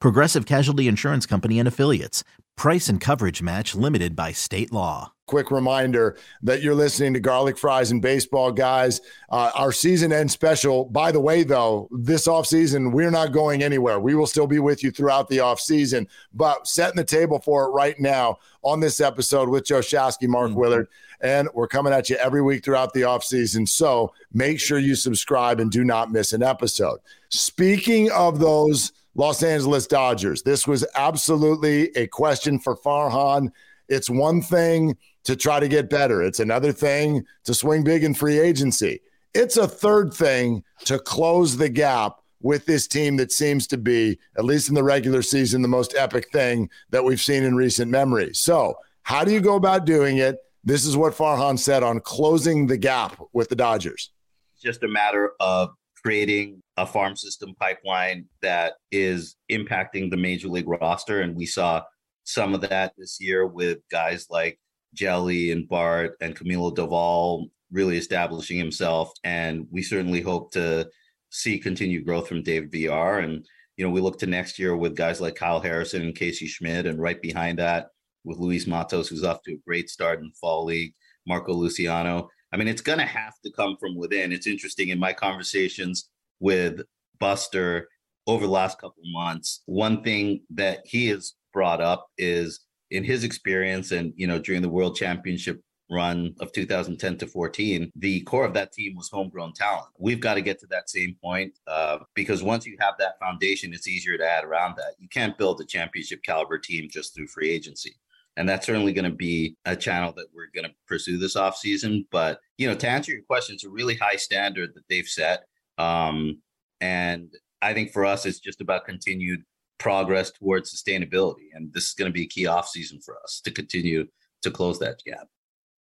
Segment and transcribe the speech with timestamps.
[0.00, 2.24] Progressive Casualty Insurance Company and Affiliates.
[2.56, 5.12] Price and coverage match limited by state law.
[5.26, 9.00] Quick reminder that you're listening to Garlic Fries and Baseball Guys.
[9.30, 13.98] Uh, our season end special, by the way, though, this offseason, we're not going anywhere.
[13.98, 17.70] We will still be with you throughout the offseason, but setting the table for it
[17.70, 20.60] right now on this episode with Joe Shasky, Mark mm-hmm.
[20.60, 20.88] Willard,
[21.22, 23.66] and we're coming at you every week throughout the offseason.
[23.66, 27.00] So make sure you subscribe and do not miss an episode.
[27.30, 33.50] Speaking of those Los Angeles Dodgers, this was absolutely a question for Farhan.
[33.88, 38.14] It's one thing to try to get better, it's another thing to swing big in
[38.14, 39.00] free agency.
[39.32, 44.18] It's a third thing to close the gap with this team that seems to be,
[44.36, 47.90] at least in the regular season, the most epic thing that we've seen in recent
[47.90, 48.34] memory.
[48.34, 50.36] So, how do you go about doing it?
[50.62, 54.10] This is what Farhan said on closing the gap with the Dodgers.
[54.52, 55.70] It's just a matter of
[56.04, 61.22] creating a farm system pipeline that is impacting the major league roster.
[61.22, 61.82] And we saw
[62.24, 64.58] some of that this year with guys like
[64.92, 69.10] Jelly and Bart and Camilo Doval really establishing himself.
[69.24, 70.88] And we certainly hope to
[71.30, 73.18] see continued growth from David Villar.
[73.18, 73.44] And,
[73.76, 76.86] you know, we look to next year with guys like Kyle Harrison and Casey Schmidt,
[76.86, 77.88] and right behind that,
[78.22, 80.94] with Luis Matos, who's off to a great start in the fall league,
[81.26, 82.28] Marco Luciano.
[82.54, 84.30] I mean, it's going to have to come from within.
[84.30, 86.82] It's interesting in my conversations with
[87.18, 87.88] Buster
[88.28, 89.62] over the last couple months.
[89.66, 92.60] One thing that he has brought up is
[92.92, 95.60] in his experience and, you know, during the world championship
[95.90, 99.88] run of 2010 to 14, the core of that team was homegrown talent.
[99.98, 103.74] We've got to get to that same point uh, because once you have that foundation,
[103.74, 104.94] it's easier to add around that.
[105.00, 107.96] You can't build a championship caliber team just through free agency
[108.36, 111.56] and that's certainly going to be a channel that we're going to pursue this off
[111.56, 112.06] season.
[112.10, 115.44] But you know, to answer your question, it's a really high standard that they've set,
[115.78, 116.40] um,
[116.80, 119.42] and I think for us, it's just about continued
[119.78, 123.40] progress towards sustainability, and this is going to be a key off season for us
[123.44, 124.06] to continue
[124.42, 125.26] to close that gap.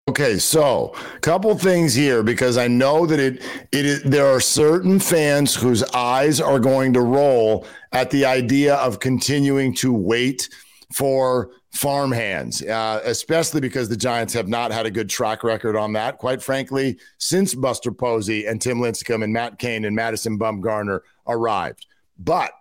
[0.10, 3.42] Okay, so a couple things here because I know that it
[3.72, 8.76] it is, there are certain fans whose eyes are going to roll at the idea
[8.76, 10.50] of continuing to wait
[10.94, 15.76] for farm hands, uh, especially because the Giants have not had a good track record
[15.76, 20.38] on that, quite frankly, since Buster Posey and Tim Lincecum and Matt Cain and Madison
[20.38, 21.88] Bumgarner arrived.
[22.20, 22.52] But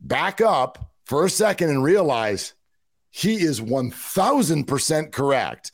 [0.00, 2.54] back up for a second and realize
[3.10, 5.72] he is 1000% correct.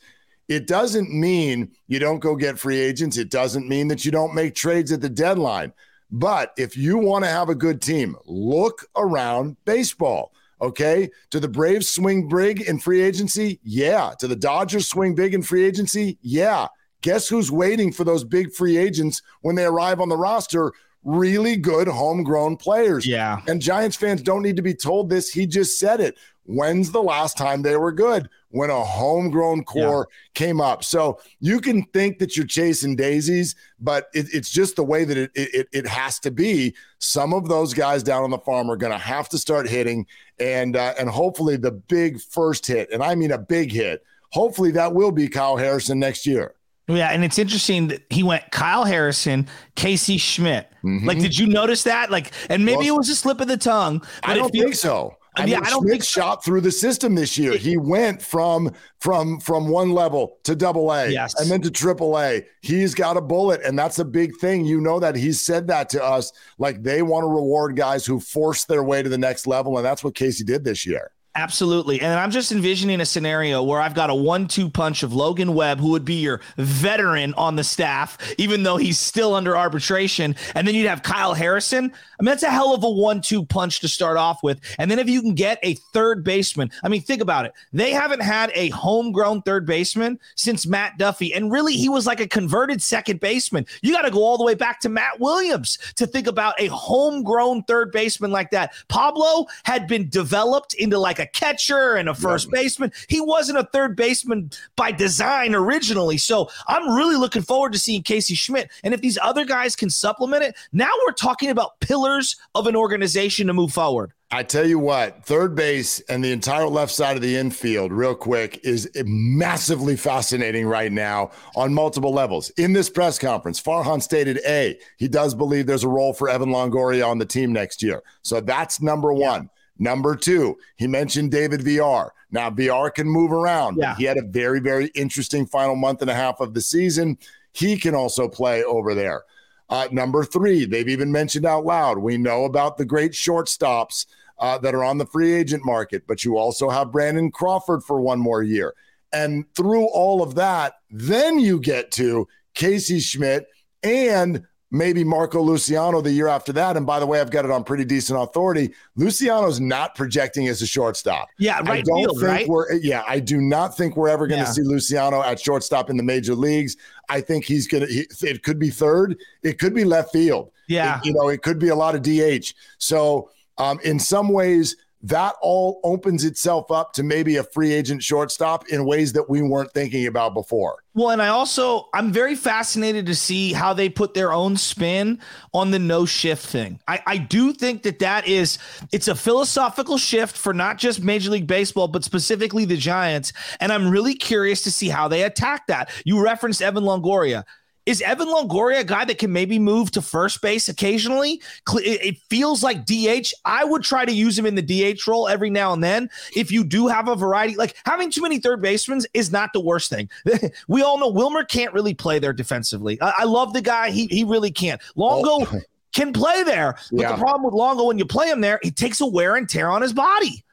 [0.48, 3.16] It doesn't mean you don't go get free agents.
[3.18, 5.72] It doesn't mean that you don't make trades at the deadline.
[6.10, 10.32] But if you want to have a good team, look around baseball.
[10.60, 11.10] Okay.
[11.30, 13.60] Do the Braves swing big in free agency?
[13.62, 14.12] Yeah.
[14.18, 16.18] Do the Dodgers swing big in free agency?
[16.22, 16.68] Yeah.
[17.02, 20.72] Guess who's waiting for those big free agents when they arrive on the roster?
[21.02, 23.06] Really good homegrown players.
[23.06, 23.40] Yeah.
[23.48, 25.30] And Giants fans don't need to be told this.
[25.30, 26.18] He just said it.
[26.44, 28.28] When's the last time they were good?
[28.52, 30.16] When a homegrown core yeah.
[30.34, 30.82] came up.
[30.82, 35.16] So you can think that you're chasing daisies, but it, it's just the way that
[35.16, 36.74] it, it, it has to be.
[36.98, 40.04] Some of those guys down on the farm are going to have to start hitting,
[40.40, 44.02] and uh, and hopefully the big first hit, and I mean a big hit.
[44.32, 46.54] Hopefully that will be Kyle Harrison next year.
[46.88, 50.72] Yeah, and it's interesting that he went Kyle Harrison, Casey Schmidt.
[50.82, 51.06] Mm-hmm.
[51.06, 52.10] Like, did you notice that?
[52.10, 54.04] Like, and maybe well, it was a slip of the tongue.
[54.24, 55.16] I don't think so.
[55.36, 56.20] I yeah, mean, I don't think so.
[56.20, 57.56] shot through the system this year.
[57.56, 61.38] He went from from from one level to double A yes.
[61.40, 62.44] and then to triple A.
[62.62, 64.64] He's got a bullet, and that's a big thing.
[64.64, 66.32] You know that he's said that to us.
[66.58, 69.86] Like they want to reward guys who force their way to the next level, and
[69.86, 71.12] that's what Casey did this year.
[71.36, 72.00] Absolutely.
[72.00, 75.54] And I'm just envisioning a scenario where I've got a one two punch of Logan
[75.54, 80.34] Webb, who would be your veteran on the staff, even though he's still under arbitration.
[80.56, 81.84] And then you'd have Kyle Harrison.
[81.84, 84.60] I mean, that's a hell of a one two punch to start off with.
[84.78, 87.52] And then if you can get a third baseman, I mean, think about it.
[87.72, 91.32] They haven't had a homegrown third baseman since Matt Duffy.
[91.32, 93.66] And really, he was like a converted second baseman.
[93.82, 96.66] You got to go all the way back to Matt Williams to think about a
[96.66, 98.72] homegrown third baseman like that.
[98.88, 102.62] Pablo had been developed into like a catcher and a first yeah.
[102.62, 102.92] baseman.
[103.08, 106.18] He wasn't a third baseman by design originally.
[106.18, 108.70] So I'm really looking forward to seeing Casey Schmidt.
[108.82, 112.74] And if these other guys can supplement it, now we're talking about pillars of an
[112.74, 114.12] organization to move forward.
[114.32, 118.14] I tell you what, third base and the entire left side of the infield, real
[118.14, 122.50] quick, is massively fascinating right now on multiple levels.
[122.50, 126.50] In this press conference, Farhan stated A, he does believe there's a role for Evan
[126.50, 128.04] Longoria on the team next year.
[128.22, 129.42] So that's number one.
[129.42, 129.59] Yeah.
[129.80, 132.12] Number two, he mentioned David Villar.
[132.30, 133.78] Now, Villar can move around.
[133.78, 133.96] Yeah.
[133.96, 137.18] He had a very, very interesting final month and a half of the season.
[137.52, 139.24] He can also play over there.
[139.70, 144.04] Uh, number three, they've even mentioned out loud, we know about the great shortstops
[144.38, 148.00] uh, that are on the free agent market, but you also have Brandon Crawford for
[148.00, 148.74] one more year.
[149.12, 153.46] And through all of that, then you get to Casey Schmidt
[153.82, 156.76] and maybe Marco Luciano the year after that.
[156.76, 158.72] And by the way, I've got it on pretty decent authority.
[158.96, 161.28] Luciano's not projecting as a shortstop.
[161.38, 161.70] Yeah, right.
[161.70, 162.48] I don't field, think right?
[162.48, 164.52] we're yeah, I do not think we're ever going to yeah.
[164.52, 166.76] see Luciano at shortstop in the major leagues.
[167.08, 170.52] I think he's gonna he, it could be third, it could be left field.
[170.68, 170.98] Yeah.
[170.98, 172.54] It, you know, it could be a lot of DH.
[172.78, 178.02] So um, in some ways that all opens itself up to maybe a free agent
[178.02, 180.82] shortstop in ways that we weren't thinking about before.
[180.92, 185.20] Well, and I also I'm very fascinated to see how they put their own spin
[185.54, 186.80] on the no shift thing.
[186.88, 188.58] I, I do think that that is
[188.92, 193.72] it's a philosophical shift for not just Major League Baseball but specifically the Giants, and
[193.72, 195.90] I'm really curious to see how they attack that.
[196.04, 197.44] You referenced Evan Longoria.
[197.90, 201.42] Is Evan Longoria a guy that can maybe move to first base occasionally?
[201.74, 203.32] It feels like DH.
[203.44, 206.08] I would try to use him in the DH role every now and then.
[206.36, 209.58] If you do have a variety, like having too many third basemen is not the
[209.58, 210.08] worst thing.
[210.68, 212.96] we all know Wilmer can't really play there defensively.
[213.02, 213.90] I, I love the guy.
[213.90, 214.80] He, he really can't.
[214.94, 215.60] Longo oh.
[215.92, 216.76] can play there.
[216.92, 217.12] But yeah.
[217.16, 219.68] the problem with Longo, when you play him there, he takes a wear and tear
[219.68, 220.44] on his body.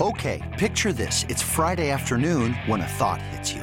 [0.00, 1.24] Okay, picture this.
[1.28, 3.62] It's Friday afternoon when a thought hits you.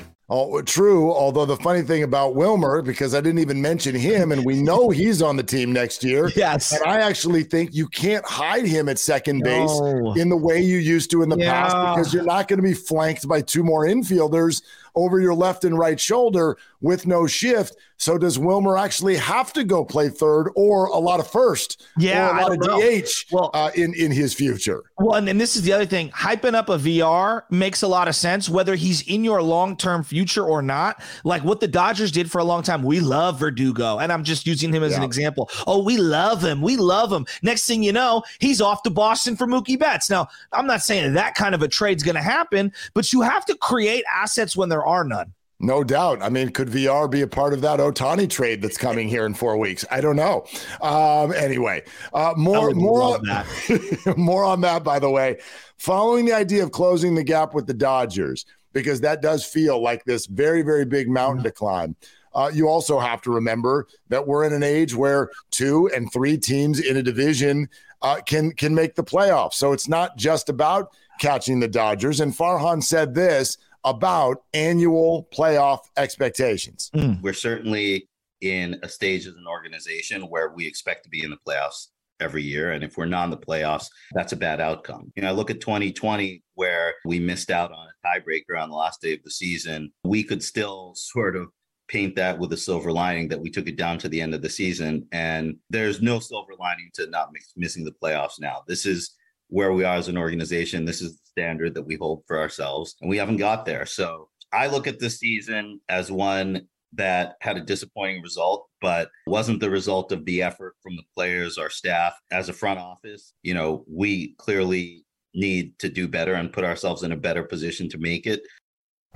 [0.33, 1.11] Oh, true.
[1.11, 4.89] Although the funny thing about Wilmer, because I didn't even mention him, and we know
[4.89, 6.31] he's on the team next year.
[6.37, 6.71] Yes.
[6.71, 10.13] And I actually think you can't hide him at second base no.
[10.13, 11.51] in the way you used to in the yeah.
[11.51, 14.61] past because you're not going to be flanked by two more infielders
[14.95, 17.75] over your left and right shoulder with no shift.
[17.97, 21.85] So does Wilmer actually have to go play third or a lot of first?
[21.97, 22.99] Yeah, or a lot of know.
[22.99, 24.83] DH well, uh, in in his future.
[24.97, 28.07] Well, and, and this is the other thing: hyping up a Villar makes a lot
[28.07, 31.03] of sense, whether he's in your long term future or not.
[31.23, 32.81] Like what the Dodgers did for a long time.
[32.81, 34.97] We love Verdugo, and I'm just using him as yeah.
[34.97, 35.51] an example.
[35.67, 36.61] Oh, we love him.
[36.61, 37.27] We love him.
[37.43, 40.09] Next thing you know, he's off to Boston for Mookie Betts.
[40.09, 43.45] Now, I'm not saying that kind of a trade's going to happen, but you have
[43.45, 45.33] to create assets when there are none.
[45.61, 46.23] No doubt.
[46.23, 49.35] I mean, could Villar be a part of that Ohtani trade that's coming here in
[49.35, 49.85] four weeks?
[49.91, 50.45] I don't know.
[50.81, 54.13] Um, anyway, uh, more more on, that.
[54.17, 54.83] more on that.
[54.83, 55.37] By the way,
[55.77, 60.03] following the idea of closing the gap with the Dodgers, because that does feel like
[60.03, 61.95] this very very big mountain to climb.
[62.33, 66.37] Uh, you also have to remember that we're in an age where two and three
[66.37, 67.69] teams in a division
[68.01, 69.53] uh, can can make the playoffs.
[69.53, 72.19] So it's not just about catching the Dodgers.
[72.19, 76.89] And Farhan said this about annual playoff expectations.
[76.95, 77.21] Mm.
[77.21, 78.07] We're certainly
[78.41, 81.87] in a stage as an organization where we expect to be in the playoffs
[82.19, 82.71] every year.
[82.71, 85.11] And if we're not in the playoffs, that's a bad outcome.
[85.15, 88.75] You know, I look at 2020 where we missed out on a tiebreaker on the
[88.75, 89.91] last day of the season.
[90.03, 91.49] We could still sort of
[91.87, 94.41] paint that with a silver lining that we took it down to the end of
[94.41, 95.07] the season.
[95.11, 98.63] And there's no silver lining to not missing the playoffs now.
[98.67, 99.15] This is
[99.51, 100.85] where we are as an organization.
[100.85, 103.85] This is the standard that we hold for ourselves, and we haven't got there.
[103.85, 109.59] So I look at this season as one that had a disappointing result, but wasn't
[109.59, 113.33] the result of the effort from the players, our staff, as a front office.
[113.43, 115.03] You know, we clearly
[115.33, 118.41] need to do better and put ourselves in a better position to make it.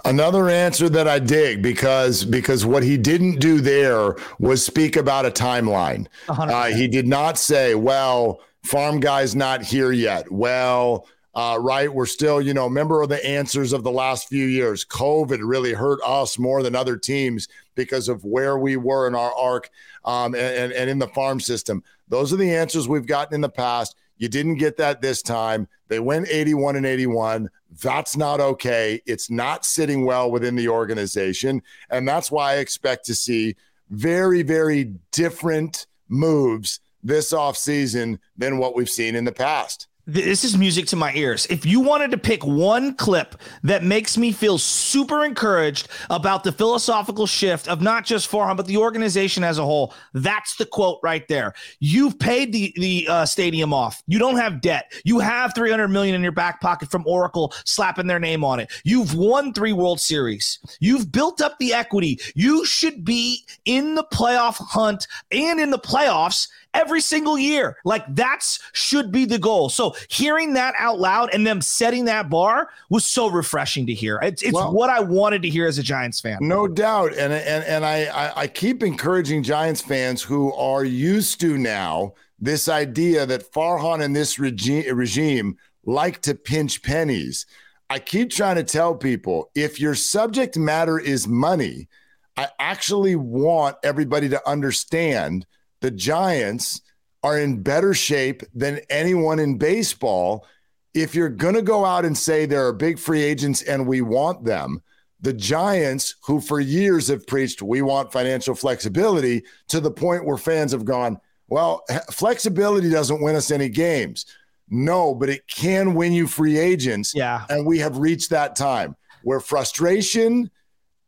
[0.04, 5.26] Another answer that I dig because because what he didn't do there was speak about
[5.26, 6.08] a timeline.
[6.28, 12.06] Uh, he did not say, "Well, farm guy's not here yet." Well, uh, right, we're
[12.06, 14.86] still, you know, remember the answers of the last few years.
[14.86, 19.34] COVID really hurt us more than other teams because of where we were in our
[19.36, 19.70] arc
[20.06, 21.84] um, and, and in the farm system.
[22.08, 23.98] Those are the answers we've gotten in the past.
[24.18, 25.68] You didn't get that this time.
[25.90, 27.50] They went 81 and 81.
[27.82, 29.02] That's not okay.
[29.06, 31.62] It's not sitting well within the organization.
[31.90, 33.58] And that's why I expect to see
[33.90, 40.58] very, very different moves this offseason than what we've seen in the past this is
[40.58, 41.48] music to my ears.
[41.48, 46.52] If you wanted to pick one clip that makes me feel super encouraged about the
[46.52, 51.00] philosophical shift of not just Farhan but the organization as a whole, that's the quote
[51.02, 51.54] right there.
[51.80, 54.04] You've paid the the uh, stadium off.
[54.06, 54.92] You don't have debt.
[55.06, 58.72] You have 300 million in your back pocket from Oracle slapping their name on it.
[58.84, 60.60] You've won 3 World Series.
[60.80, 62.20] You've built up the equity.
[62.36, 67.78] You should be in the playoff hunt and in the playoffs every single year.
[67.86, 69.70] Like that's should be the goal.
[69.70, 74.20] So hearing that out loud and them setting that bar was so refreshing to hear.
[74.22, 76.38] It's, it's well, what I wanted to hear as a Giants fan.
[76.42, 77.14] No doubt.
[77.14, 82.14] And and and I, I I keep encouraging Giants fans who are used to now
[82.40, 87.46] this idea that Farhan and this regime regime like to pinch pennies.
[87.90, 91.88] I keep trying to tell people if your subject matter is money,
[92.36, 95.46] I actually want everybody to understand
[95.82, 96.82] the Giants
[97.24, 100.46] are in better shape than anyone in baseball.
[100.94, 104.02] If you're going to go out and say there are big free agents and we
[104.02, 104.82] want them,
[105.22, 110.38] the Giants, who for years have preached we want financial flexibility to the point where
[110.38, 114.26] fans have gone, well, flexibility doesn't win us any games.
[114.70, 117.14] No, but it can win you free agents.
[117.16, 117.46] Yeah.
[117.50, 120.50] And we have reached that time where frustration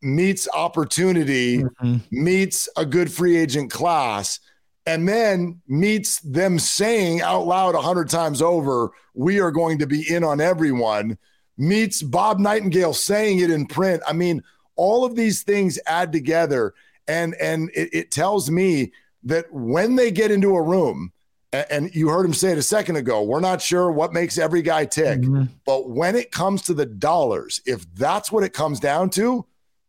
[0.01, 1.97] meets opportunity, mm-hmm.
[2.11, 4.39] meets a good free agent class
[4.87, 9.85] and then meets them saying out loud a hundred times over, we are going to
[9.85, 11.17] be in on everyone,
[11.57, 14.01] meets Bob Nightingale saying it in print.
[14.07, 14.41] I mean,
[14.77, 16.73] all of these things add together.
[17.07, 21.11] And and it, it tells me that when they get into a room,
[21.51, 24.61] and you heard him say it a second ago, we're not sure what makes every
[24.61, 25.19] guy tick.
[25.19, 25.43] Mm-hmm.
[25.65, 29.45] But when it comes to the dollars, if that's what it comes down to,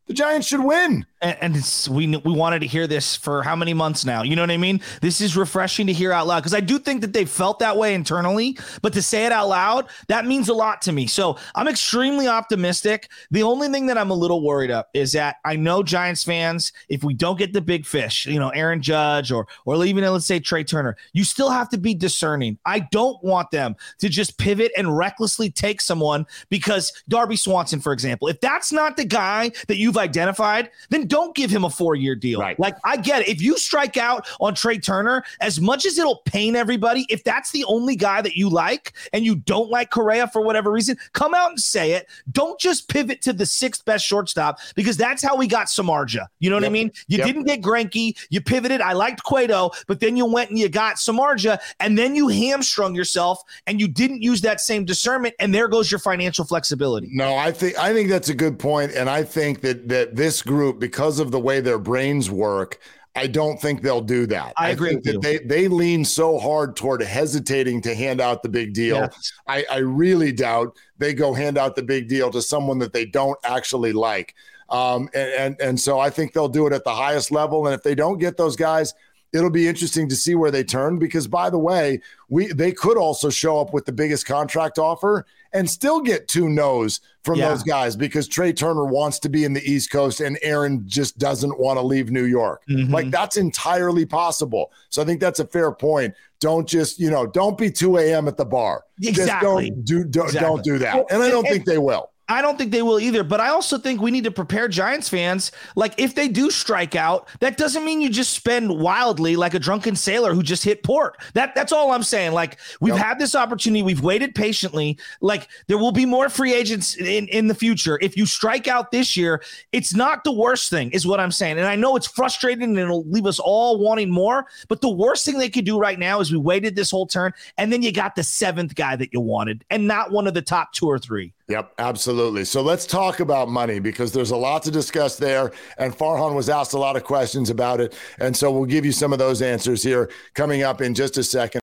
[0.07, 1.57] the Giants should win and,
[1.91, 4.23] we we wanted to hear this for how many months now?
[4.23, 4.81] You know what I mean?
[5.01, 7.77] This is refreshing to hear out loud because I do think that they felt that
[7.77, 11.07] way internally, but to say it out loud, that means a lot to me.
[11.07, 13.11] So I'm extremely optimistic.
[13.31, 16.73] The only thing that I'm a little worried of is that I know Giants fans,
[16.89, 20.27] if we don't get the big fish, you know, Aaron Judge or or even let's
[20.27, 22.59] say Trea Turner, you still have to be discerning.
[22.65, 27.93] I don't want them to just pivot and recklessly take someone because Dansby Swanson, for
[27.93, 31.95] example, if that's not the guy that you've identified, then don't give him a four
[31.95, 32.41] year deal.
[32.41, 32.59] Right.
[32.59, 33.29] Like, I get it.
[33.29, 37.51] If you strike out on Trea Turner, as much as it'll pain everybody, if that's
[37.51, 41.35] the only guy that you like and you don't like Correa for whatever reason, come
[41.35, 42.09] out and say it.
[42.31, 46.27] Don't just pivot to the sixth best shortstop because that's how we got Samardzija.
[46.39, 46.71] You know what yep.
[46.71, 46.93] I mean?
[47.07, 47.27] You yep.
[47.27, 48.17] didn't get Greinke.
[48.31, 48.81] You pivoted.
[48.81, 52.95] I liked Cueto, but then you went and you got Samardzija, and then you hamstrung
[52.95, 55.35] yourself and you didn't use that same discernment.
[55.39, 57.09] And there goes your financial flexibility.
[57.13, 60.43] No, I think I think that's a good point, and I think that that this
[60.43, 62.81] group because because of the way their brains work,
[63.15, 64.53] I don't think they'll do that.
[64.57, 68.43] I, I agree think that they they lean so hard toward hesitating to hand out
[68.43, 68.97] the big deal.
[68.97, 69.33] Yes.
[69.47, 73.05] I, I really doubt they go hand out the big deal to someone that they
[73.05, 74.35] don't actually like.
[74.71, 77.67] Um, and, and and so I think they'll do it at the highest level.
[77.69, 78.93] And if they don't get those guys,
[79.33, 82.97] it'll be interesting to see where they turn because by the way we they could
[82.97, 87.49] also show up with the biggest contract offer and still get two no's from yeah.
[87.49, 91.19] those guys because Trea Turner wants to be in the East Coast and Aaron just
[91.19, 92.63] doesn't want to leave New York.
[92.69, 92.93] Mm-hmm.
[92.93, 94.73] Like that's entirely possible.
[94.91, 96.15] So I think that's a fair point.
[96.41, 98.29] Don't just, you know, don't be 2 a.m.
[98.29, 98.85] at the bar.
[99.03, 99.71] Exactly.
[99.71, 100.49] Just don't do don't, exactly.
[100.49, 101.07] don't do that.
[101.11, 102.11] And I don't think they will.
[102.31, 105.09] I don't think they will either, but I also think we need to prepare Giants
[105.09, 105.51] fans.
[105.77, 109.59] Like, if they do strike out, that doesn't mean you just spend wildly like a
[109.59, 111.19] drunken sailor who just hit port.
[111.33, 112.33] That that's all I'm saying.
[112.33, 113.05] Like, we've yep.
[113.05, 114.99] had this opportunity, we've waited patiently.
[115.23, 117.99] Like, there will be more free agents in in the future.
[118.03, 119.43] If you strike out this year,
[119.73, 121.57] it's not the worst thing, is what I'm saying.
[121.57, 124.47] And I know it's frustrating and it'll leave us all wanting more.
[124.69, 127.33] But the worst thing they could do right now is we waited this whole turn,
[127.57, 130.43] and then you got the seventh guy that you wanted, and not one of the
[130.43, 131.33] top two or three.
[131.49, 132.45] Yep, absolutely.
[132.45, 135.51] So let's talk about money because there's a lot to discuss there.
[135.79, 137.95] And Farhan was asked a lot of questions about it.
[138.19, 141.23] And so we'll give you some of those answers here coming up in just a
[141.25, 141.57] second.